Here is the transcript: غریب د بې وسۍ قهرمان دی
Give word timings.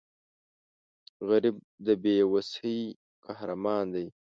غریب 1.27 1.55
د 1.85 1.87
بې 2.01 2.15
وسۍ 2.31 2.79
قهرمان 3.25 3.85
دی 3.93 4.07